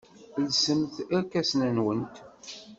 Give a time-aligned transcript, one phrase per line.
[0.47, 2.15] Lsemt irkasen-nwent.